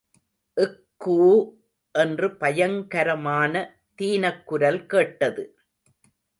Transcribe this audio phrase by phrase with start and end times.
[1.05, 1.17] க்கூ
[1.91, 3.53] என்று பயங்கரமான
[3.95, 5.57] தீனக் குரல் கேட்டது.